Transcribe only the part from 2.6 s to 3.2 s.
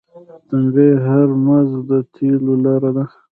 لاره ده.